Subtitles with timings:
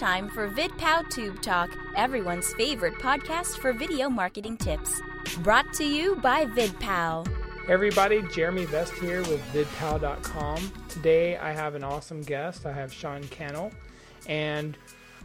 [0.00, 4.98] time for VidPow Tube Talk, everyone's favorite podcast for video marketing tips.
[5.40, 7.30] Brought to you by VidPow.
[7.68, 10.72] Everybody, Jeremy Vest here with vidpow.com.
[10.88, 12.64] Today I have an awesome guest.
[12.64, 13.72] I have Sean Cannell.
[14.26, 14.78] And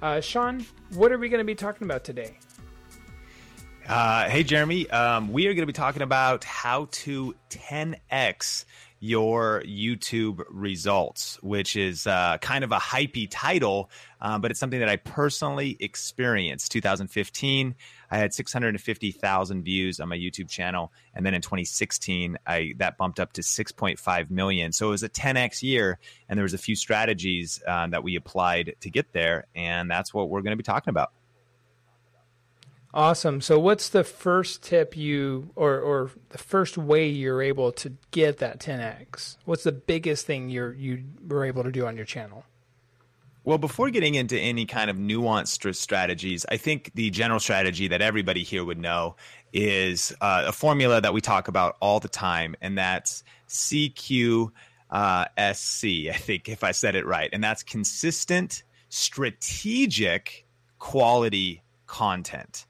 [0.00, 0.64] uh, Sean,
[0.94, 2.38] what are we going to be talking about today?
[3.86, 4.88] Uh, hey, Jeremy.
[4.88, 8.64] Um, we are going to be talking about how to 10x
[9.02, 13.90] your YouTube results, which is uh, kind of a hypey title,
[14.20, 16.70] uh, but it's something that I personally experienced.
[16.70, 17.74] 2015,
[18.12, 23.18] I had 650,000 views on my YouTube channel, and then in 2016, I that bumped
[23.18, 24.70] up to 6.5 million.
[24.70, 25.98] So it was a 10x year,
[26.28, 30.14] and there was a few strategies uh, that we applied to get there, and that's
[30.14, 31.10] what we're going to be talking about.
[32.94, 33.40] Awesome.
[33.40, 38.38] So, what's the first tip you, or or the first way you're able to get
[38.38, 39.38] that 10x?
[39.46, 42.44] What's the biggest thing you're you were able to do on your channel?
[43.44, 48.02] Well, before getting into any kind of nuanced strategies, I think the general strategy that
[48.02, 49.16] everybody here would know
[49.52, 54.50] is uh, a formula that we talk about all the time, and that's CQ
[54.90, 55.84] uh, SC.
[56.10, 60.46] I think if I said it right, and that's consistent, strategic,
[60.78, 62.66] quality content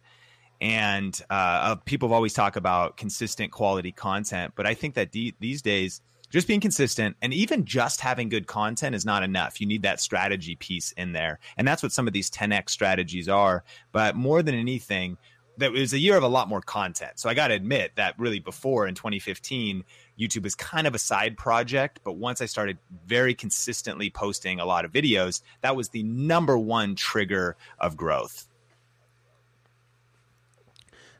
[0.62, 5.10] and uh, uh, people have always talked about consistent quality content but i think that
[5.10, 9.60] de- these days just being consistent and even just having good content is not enough.
[9.60, 11.38] You need that strategy piece in there.
[11.58, 13.64] And that's what some of these 10x strategies are.
[13.92, 15.18] But more than anything
[15.58, 17.18] that was a year of a lot more content.
[17.18, 19.84] So i got to admit that really before in 2015
[20.18, 22.00] youtube was kind of a side project.
[22.02, 26.56] But once i started very consistently posting a lot of videos that was the number
[26.56, 28.48] one trigger of growth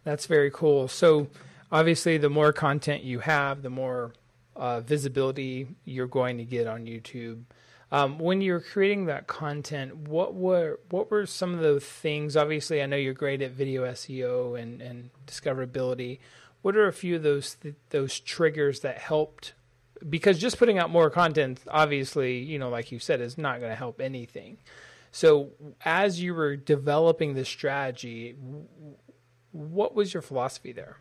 [0.05, 0.89] that's very cool.
[0.89, 1.29] So,
[1.71, 4.13] obviously, the more content you have, the more
[4.57, 7.43] uh, visibility you're going to get on YouTube.
[7.91, 12.37] Um, when you're creating that content, what were what were some of the things?
[12.37, 16.19] Obviously, I know you're great at video SEO and, and discoverability.
[16.63, 19.53] What are a few of those th- those triggers that helped?
[20.09, 23.71] Because just putting out more content, obviously, you know, like you said, is not going
[23.71, 24.57] to help anything.
[25.11, 25.51] So,
[25.85, 28.35] as you were developing this strategy,
[29.53, 30.99] what was your philosophy there?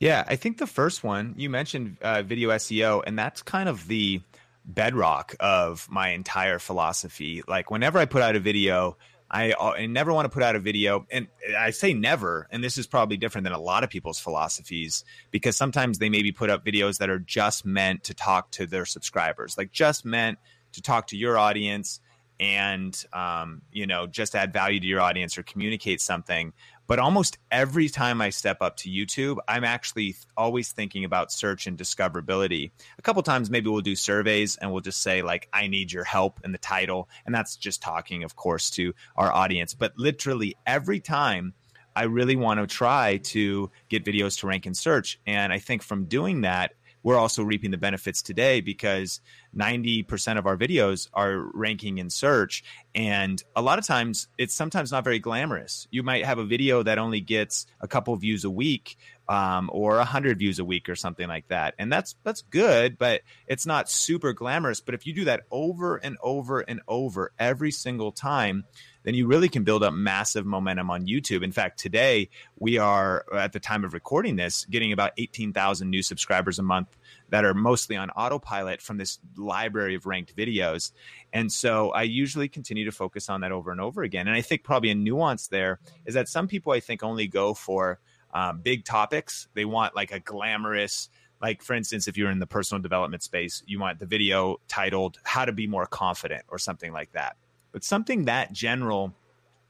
[0.00, 3.88] Yeah, I think the first one you mentioned uh, video SEO, and that's kind of
[3.88, 4.20] the
[4.64, 7.42] bedrock of my entire philosophy.
[7.48, 8.96] Like whenever I put out a video,
[9.30, 11.26] I, uh, I, never want to put out a video, and
[11.58, 15.56] I say never, and this is probably different than a lot of people's philosophies because
[15.56, 19.58] sometimes they maybe put up videos that are just meant to talk to their subscribers,
[19.58, 20.38] like just meant
[20.72, 22.00] to talk to your audience
[22.40, 26.52] and um, you know just add value to your audience or communicate something
[26.88, 31.66] but almost every time I step up to YouTube, I'm actually always thinking about search
[31.66, 32.72] and discoverability.
[32.98, 36.04] A couple times, maybe we'll do surveys and we'll just say, like, I need your
[36.04, 37.10] help in the title.
[37.26, 39.74] And that's just talking, of course, to our audience.
[39.74, 41.52] But literally every time,
[41.94, 45.20] I really want to try to get videos to rank in search.
[45.26, 46.72] And I think from doing that,
[47.02, 49.20] we're also reaping the benefits today because
[49.58, 52.62] 90% of our videos are ranking in search.
[52.94, 55.88] And a lot of times it's sometimes not very glamorous.
[55.90, 58.96] You might have a video that only gets a couple views a week
[59.28, 61.74] um, or 100 views a week or something like that.
[61.78, 64.80] And that's, that's good, but it's not super glamorous.
[64.80, 68.64] But if you do that over and over and over every single time,
[69.04, 71.42] then you really can build up massive momentum on YouTube.
[71.42, 76.02] In fact, today we are at the time of recording this getting about 18,000 new
[76.02, 76.96] subscribers a month
[77.30, 80.92] that are mostly on autopilot from this library of ranked videos.
[81.32, 84.26] And so I usually continue to focus on that over and over again.
[84.26, 87.54] And I think probably a nuance there is that some people I think only go
[87.54, 87.98] for
[88.32, 89.48] um, big topics.
[89.54, 91.08] They want like a glamorous,
[91.40, 95.18] like for instance, if you're in the personal development space, you want the video titled
[95.24, 97.36] "How to Be More Confident" or something like that.
[97.72, 99.14] But something that general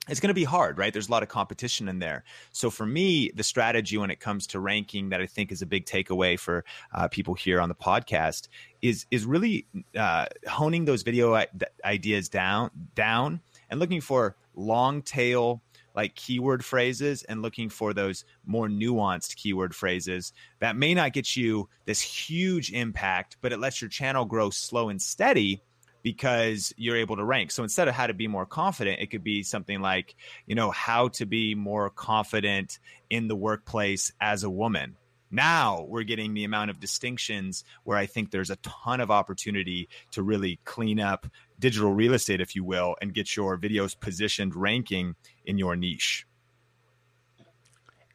[0.09, 0.93] it's going to be hard, right?
[0.93, 2.25] There's a lot of competition in there.
[2.53, 5.67] So for me, the strategy when it comes to ranking that I think is a
[5.67, 6.65] big takeaway for
[6.95, 8.49] uh, people here on the podcast
[8.83, 9.67] is is really
[9.97, 11.41] uh, honing those video
[11.85, 15.63] ideas down down and looking for long tail
[15.95, 21.37] like keyword phrases and looking for those more nuanced keyword phrases that may not get
[21.37, 25.61] you this huge impact, but it lets your channel grow slow and steady
[26.03, 27.51] because you're able to rank.
[27.51, 30.15] So instead of how to be more confident, it could be something like,
[30.47, 32.79] you know, how to be more confident
[33.11, 34.97] in the workplace as a woman.
[35.31, 39.89] Now we're getting the amount of distinctions where I think there's a ton of opportunity
[40.13, 41.27] to really clean up
[41.59, 46.27] digital real estate, if you will, and get your videos positioned ranking in your niche.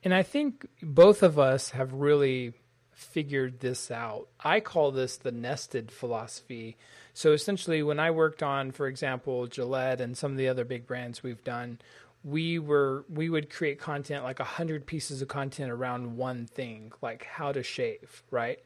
[0.03, 2.53] And I think both of us have really
[2.91, 4.27] figured this out.
[4.39, 6.77] I call this the nested philosophy
[7.13, 10.87] So essentially, when I worked on, for example, Gillette and some of the other big
[10.87, 11.79] brands we've done,
[12.23, 16.91] we were we would create content like a hundred pieces of content around one thing,
[17.01, 18.59] like how to shave, right?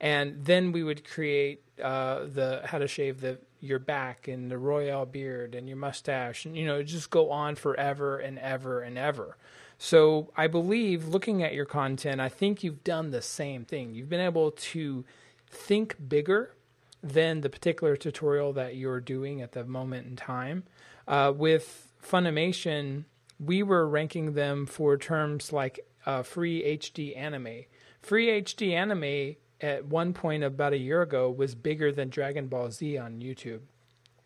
[0.00, 4.58] And then we would create uh, the how to shave the your back and the
[4.58, 8.96] royal beard and your mustache, and you know just go on forever and ever and
[8.96, 9.36] ever.
[9.78, 13.94] So I believe looking at your content, I think you've done the same thing.
[13.94, 15.04] You've been able to
[15.50, 16.54] think bigger
[17.02, 20.64] than the particular tutorial that you're doing at the moment in time.
[21.08, 23.04] Uh, with Funimation,
[23.40, 27.64] we were ranking them for terms like uh, free HD anime.
[28.00, 32.70] Free HD anime at one point about a year ago was bigger than Dragon Ball
[32.70, 33.60] Z on YouTube.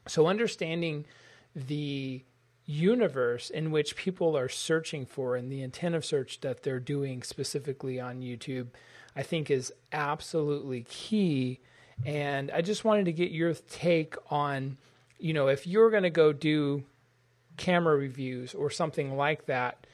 [0.08, 1.04] So understanding
[1.54, 2.24] the
[2.64, 7.22] universe in which people are searching for and the intent of search that they're doing
[7.22, 8.68] specifically on YouTube,
[9.14, 11.60] I think is absolutely key.
[12.04, 14.76] And I just wanted to get your take on,
[15.18, 16.84] you know, if you're going to go do
[17.56, 19.86] camera reviews or something like that,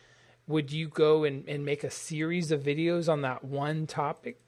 [0.47, 4.39] would you go and, and make a series of videos on that one topic?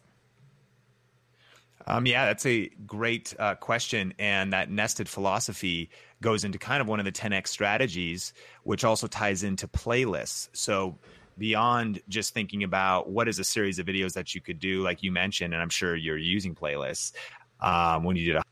[1.87, 4.15] Um, yeah, that's a great uh, question.
[4.19, 5.91] And that nested philosophy
[6.23, 10.49] goes into kind of one of the 10x strategies, which also ties into playlists.
[10.53, 10.99] So,
[11.37, 15.03] beyond just thinking about what is a series of videos that you could do, like
[15.03, 17.13] you mentioned, and I'm sure you're using playlists
[17.61, 18.43] um, when you did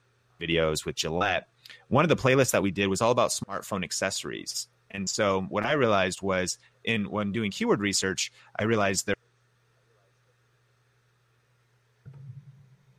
[0.40, 1.48] videos with Gillette,
[1.88, 4.68] one of the playlists that we did was all about smartphone accessories.
[4.90, 9.16] And so, what I realized was in when doing keyword research, I realized there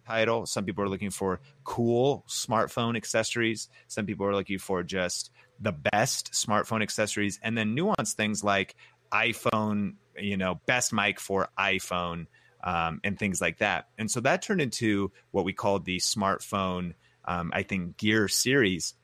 [0.06, 0.46] title.
[0.46, 3.70] Some people are looking for cool smartphone accessories.
[3.88, 8.76] Some people are looking for just the best smartphone accessories, and then nuance things like
[9.12, 12.28] iPhone, you know, best mic for iPhone,
[12.64, 13.90] um, and things like that.
[13.98, 16.94] And so that turned into what we called the smartphone,
[17.26, 18.96] um, I think, gear series.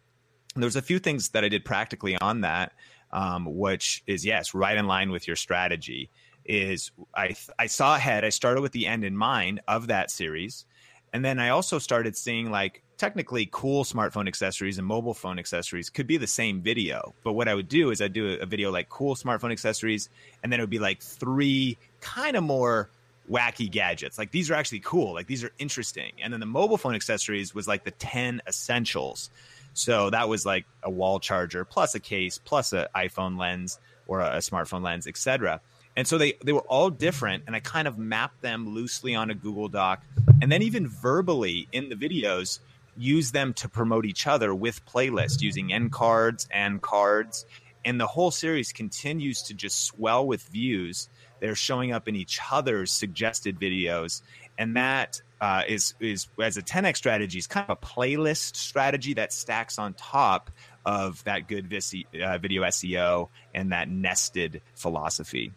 [0.56, 2.74] And there's a few things that I did practically on that,
[3.12, 6.10] um, which is yes, right in line with your strategy.
[6.46, 8.26] Is I I saw ahead.
[8.26, 10.66] I started with the end in mind of that series
[11.14, 15.90] and then I also started seeing like technically cool smartphone accessories and mobile phone accessories
[15.90, 17.14] could be the same video.
[17.24, 20.10] But what I would do is I'd do a, video like cool smartphone accessories,
[20.44, 22.90] and then it would be like three kind of more
[23.30, 24.18] wacky gadgets.
[24.18, 25.14] Like these are actually cool.
[25.14, 26.14] Like these are interesting.
[26.22, 29.30] And then the mobile phone accessories was like the 10 essentials.
[29.74, 34.22] So that was like a wall charger plus a case plus an iPhone lens or
[34.22, 35.62] a, smartphone lens, etc.
[35.96, 39.30] And so they they were all different, and I kind of mapped them loosely on
[39.30, 40.04] a Google Doc,
[40.42, 42.60] and then even verbally in the videos,
[42.98, 47.46] use them to promote each other with playlists using end cards and cards.
[47.86, 51.08] And the whole series continues to just swell with views.
[51.40, 54.22] They're showing up in each other's suggested videos,
[54.58, 59.14] and that uh, is is as a 10x strategy is kind of a playlist strategy
[59.16, 60.52] that stacks on top
[60.86, 65.52] of that good uh, video SEO and that nested philosophy.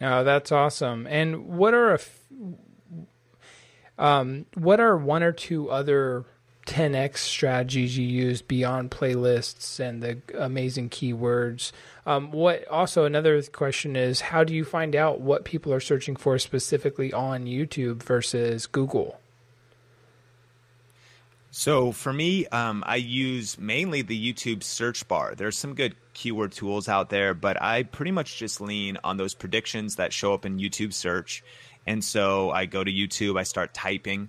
[0.00, 1.06] Oh, that's awesome.
[1.06, 2.00] And what are a,
[3.98, 6.24] um, what are one or two other
[6.68, 11.72] 10x strategies you use beyond playlists and the amazing keywords?
[12.04, 16.14] Um, what also another question is how do you find out what people are searching
[16.14, 19.18] for specifically on YouTube versus Google?
[21.50, 25.34] So for me, um, I use mainly the YouTube search bar.
[25.34, 29.32] There's some good keyword tools out there, but I pretty much just lean on those
[29.32, 31.42] predictions that show up in YouTube search.
[31.86, 34.28] And so I go to YouTube, I start typing.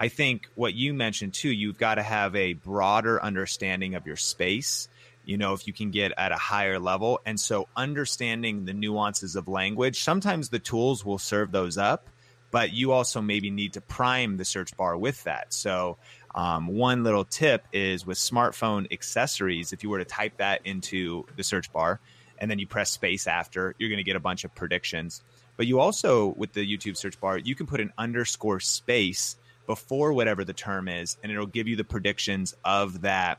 [0.00, 4.16] I think what you mentioned too, you've got to have a broader understanding of your
[4.16, 4.88] space.
[5.26, 7.20] You know, if you can get at a higher level.
[7.26, 12.08] And so understanding the nuances of language, sometimes the tools will serve those up,
[12.50, 15.52] but you also maybe need to prime the search bar with that.
[15.52, 15.98] So
[16.34, 21.26] um, one little tip is with smartphone accessories, if you were to type that into
[21.36, 22.00] the search bar
[22.38, 25.22] and then you press space after, you're going to get a bunch of predictions.
[25.58, 29.36] But you also, with the YouTube search bar, you can put an underscore space
[29.70, 33.38] before whatever the term is, and it'll give you the predictions of that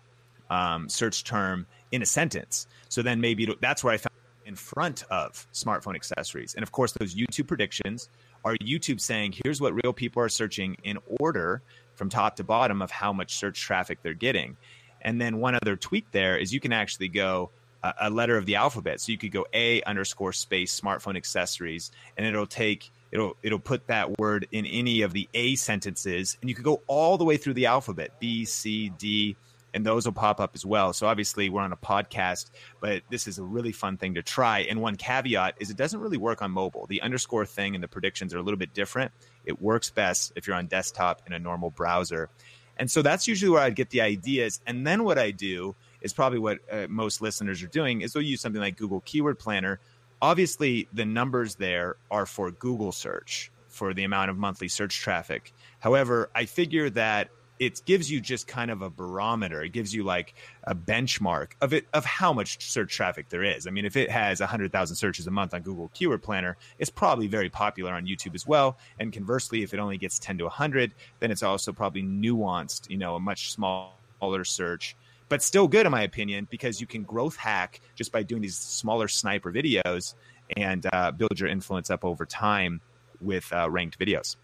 [0.50, 2.68] um, search term in a sentence.
[2.88, 6.56] So then maybe that's where I found in front of smartphone accessories.
[6.56, 8.08] And of course, those YouTube predictions
[8.46, 11.62] are YouTube saying, here's what real people are searching in order
[11.96, 14.56] from top to bottom of how much search traffic they're getting.
[15.02, 17.50] And then one other tweak there is you can actually go
[17.84, 19.02] a, a letter of the alphabet.
[19.02, 23.88] So you could go A underscore space smartphone accessories, and it'll take it'll it'll put
[23.88, 27.38] that word in any of the A sentences, and you could go all the way
[27.38, 29.36] through the alphabet B, C, D,
[29.74, 30.94] and those will pop up as well.
[30.94, 34.60] So obviously we're on a podcast, but this is a really fun thing to try.
[34.60, 36.88] And one caveat is it doesn't really work on mobile.
[36.88, 39.12] The underscore thing and the predictions are a little bit different.
[39.46, 42.30] It works best if you're on desktop in a normal browser.
[42.78, 44.60] And so that's usually where I'd get the ideas.
[44.66, 48.24] And then what I do is probably what uh, most listeners are doing is they'll
[48.24, 49.80] use something like Google Keyword Planner.
[50.22, 55.54] Obviously, the numbers there are for Google search for the amount of monthly search traffic.
[55.80, 59.62] However, I figure that it gives you just kind of a barometer.
[59.62, 63.68] It gives you like a benchmark of it of how much search traffic there is.
[63.68, 67.28] I mean, if it has 100,000 searches a month on Google Keyword Planner, it's probably
[67.28, 68.80] very popular on YouTube as well.
[69.00, 72.98] And conversely, if it only gets 10 to 100, then it's also probably nuanced, you
[72.98, 74.96] know, a much smaller search.
[75.32, 78.58] But still good, in my opinion, because you can growth hack just by doing these
[78.58, 80.16] smaller sniper videos
[80.58, 82.82] and uh, build your influence up over time
[83.22, 84.36] with uh, ranked videos.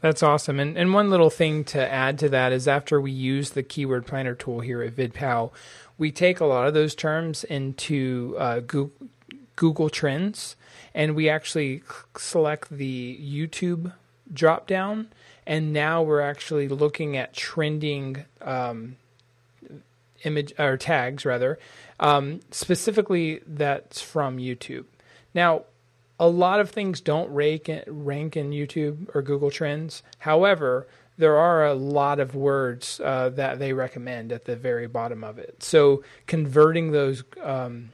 [0.00, 0.58] That's awesome.
[0.58, 4.06] And and one little thing to add to that is after we use the keyword
[4.06, 5.50] planner tool here at VidPow,
[5.98, 9.08] we take a lot of those terms into uh, Google,
[9.56, 10.56] Google Trends,
[10.94, 11.82] and we actually
[12.16, 13.92] select the YouTube
[14.32, 15.12] drop down,
[15.46, 18.96] and now we're actually looking at trending um,
[20.24, 21.58] image or tags rather,
[22.00, 24.84] um, specifically that's from YouTube.
[25.34, 25.64] Now
[26.20, 30.02] a lot of things don't rank rank in YouTube or Google Trends.
[30.18, 35.24] However, there are a lot of words uh, that they recommend at the very bottom
[35.24, 35.62] of it.
[35.62, 37.90] So converting those um,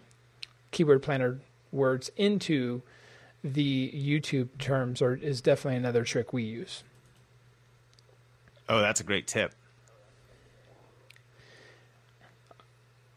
[0.71, 1.41] keyword planner
[1.73, 2.83] words into
[3.43, 6.83] the YouTube terms are, is definitely another trick we use.
[8.69, 9.55] Oh, that's a great tip.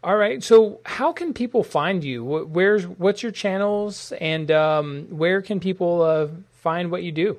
[0.07, 0.41] All right.
[0.41, 2.23] So, how can people find you?
[2.23, 6.27] Where's what's your channels, and um, where can people uh,
[6.61, 7.37] find what you do?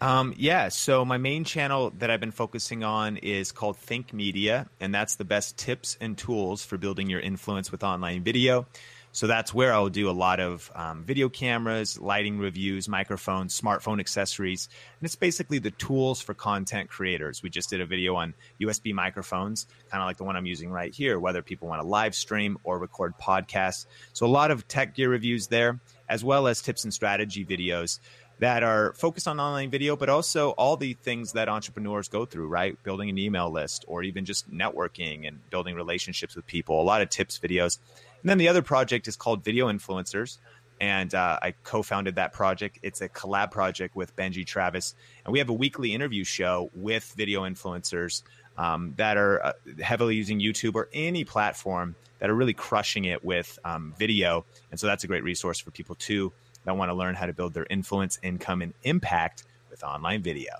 [0.00, 0.68] Um, yeah.
[0.68, 5.14] So my main channel that I've been focusing on is called Think Media, and that's
[5.14, 8.66] the best tips and tools for building your influence with online video.
[9.14, 14.00] So that's where I'll do a lot of um, video cameras, lighting reviews, microphones, smartphone
[14.00, 14.70] accessories.
[14.98, 17.42] And it's basically the tools for content creators.
[17.42, 20.70] We just did a video on USB microphones, kind of like the one I'm using
[20.70, 23.84] right here, whether people want to live stream or record podcasts.
[24.14, 25.78] So a lot of tech gear reviews there,
[26.08, 28.00] as well as tips and strategy videos
[28.38, 32.48] that are focused on online video, but also all the things that entrepreneurs go through,
[32.48, 32.82] right?
[32.82, 37.02] Building an email list or even just networking and building relationships with people, a lot
[37.02, 37.78] of tips videos.
[38.22, 40.38] And then the other project is called Video Influencers.
[40.80, 42.78] And uh, I co founded that project.
[42.82, 44.94] It's a collab project with Benji Travis.
[45.24, 48.22] And we have a weekly interview show with video influencers
[48.56, 53.24] um, that are uh, heavily using YouTube or any platform that are really crushing it
[53.24, 54.44] with um, video.
[54.70, 56.32] And so that's a great resource for people too
[56.64, 60.52] that want to learn how to build their influence, income, and impact with online video.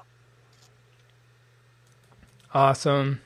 [2.54, 3.21] Awesome.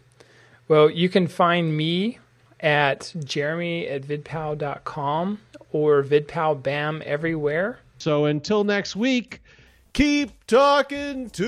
[0.69, 2.19] Well, you can find me
[2.60, 5.38] at jeremy at vidpow.com
[5.72, 7.78] or vidpalbam everywhere.
[7.98, 9.42] So until next week,
[9.92, 11.46] keep talking tube.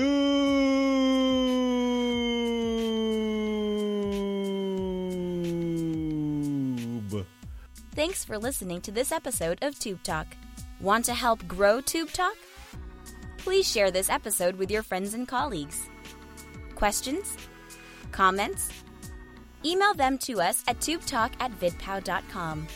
[7.93, 10.27] Thanks for listening to this episode of Tube Talk.
[10.79, 12.37] Want to help grow Tube Talk?
[13.37, 15.89] Please share this episode with your friends and colleagues.
[16.75, 17.35] Questions?
[18.11, 18.69] Comments?
[19.65, 22.67] Email them to us at tubetalk at vidpow.com.